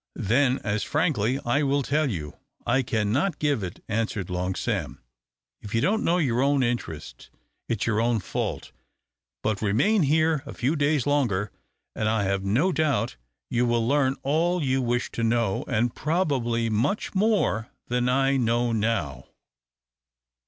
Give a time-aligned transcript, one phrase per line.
[0.15, 4.99] "Then as frankly I will tell you I cannot give it," answered Long Sam.
[5.61, 7.29] "If you don't know your own interests,
[7.69, 8.71] it's your own fault;
[9.43, 11.51] but remain here a few days longer,
[11.95, 13.15] and I have no doubt
[13.51, 18.71] you will learn all you wish to know, and probably much more than I know
[18.71, 19.25] now."